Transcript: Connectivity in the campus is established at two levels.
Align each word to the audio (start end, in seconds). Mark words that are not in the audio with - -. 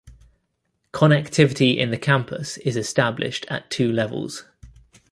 Connectivity 0.93 1.77
in 1.77 1.91
the 1.91 1.97
campus 1.99 2.57
is 2.57 2.75
established 2.75 3.45
at 3.51 3.69
two 3.69 3.91
levels. 3.91 4.45